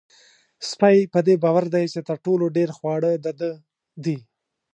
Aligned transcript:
سپی 0.69 0.97
په 1.13 1.19
دې 1.27 1.35
باور 1.43 1.65
دی 1.73 1.85
چې 1.93 1.99
تر 2.09 2.17
ټولو 2.25 2.45
ډېر 2.57 2.69
خواړه 2.77 3.11
د 3.23 3.27
ده 3.39 3.49
دي. 4.05 4.17